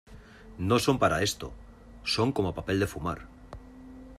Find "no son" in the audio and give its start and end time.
0.57-0.97